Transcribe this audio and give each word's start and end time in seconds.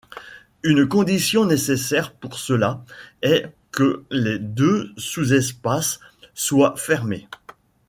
Une 0.63 0.87
condition 0.87 1.45
nécessaire 1.45 2.11
pour 2.13 2.39
cela 2.39 2.83
est 3.21 3.53
que 3.71 4.03
les 4.09 4.39
deux 4.39 4.91
sous-espaces 4.97 5.99
soient 6.33 6.73
fermés. 6.75 7.27